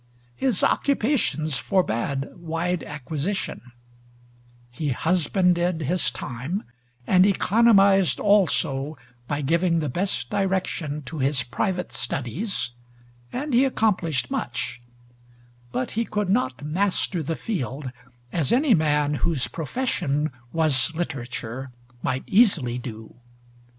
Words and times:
His 0.35 0.63
occupations 0.63 1.59
forbade 1.59 2.29
wide 2.35 2.83
acquisition; 2.83 3.61
he 4.71 4.89
husbanded 4.89 5.81
his 5.81 6.09
time, 6.09 6.63
and 7.05 7.23
economized 7.23 8.19
also 8.19 8.97
by 9.27 9.41
giving 9.43 9.77
the 9.77 9.89
best 9.89 10.31
direction 10.31 11.03
to 11.03 11.19
his 11.19 11.43
private 11.43 11.91
studies, 11.91 12.71
and 13.31 13.53
he 13.53 13.63
accomplished 13.63 14.31
much; 14.31 14.81
but 15.71 15.91
he 15.91 16.03
could 16.03 16.29
not 16.31 16.65
master 16.65 17.21
the 17.21 17.35
field 17.35 17.91
as 18.33 18.51
any 18.51 18.73
man 18.73 19.13
whose 19.21 19.47
profession 19.47 20.31
was 20.51 20.91
literature 20.95 21.69
might 22.01 22.23
easily 22.25 22.79
do. 22.79 23.17